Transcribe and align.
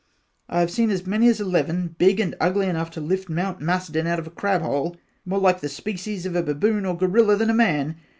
I 0.49 0.61
have 0.61 0.71
seen 0.71 0.89
as 0.89 1.05
many 1.05 1.27
as 1.27 1.39
eleven, 1.39 1.93
big 1.99 2.19
& 2.35 2.41
ugly 2.41 2.65
enough 2.67 2.89
to 2.93 2.99
lift 2.99 3.29
Mount 3.29 3.61
Macedon 3.61 4.07
out 4.07 4.17
of 4.17 4.25
a 4.25 4.31
crab 4.31 4.63
hole 4.63 4.97
more 5.27 5.37
like 5.37 5.59
the 5.59 5.69
species 5.69 6.25
of 6.25 6.35
a 6.35 6.41
baboon 6.41 6.87
or 6.87 6.97
Guerilla 6.97 7.35
than 7.37 7.51
a 7.51 7.53
man. 7.53 7.97